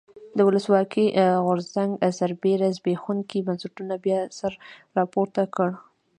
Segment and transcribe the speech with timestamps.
[0.37, 1.07] د ولسواکۍ
[1.45, 4.53] غورځنګ سربېره زبېښونکي بنسټونه بیا سر
[4.97, 5.75] راپورته کړي.